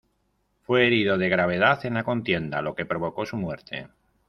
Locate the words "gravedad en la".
1.29-2.03